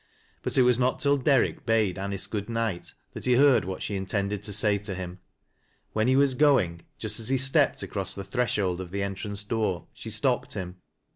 [0.43, 3.83] 13ut it was not till Derrick bade An ice good night, thai he heard what
[3.83, 5.19] she intended to say tc him.
[5.93, 9.43] When he was going, just as he stepped across the threshold of the en trance
[9.47, 10.77] door, she stopped him.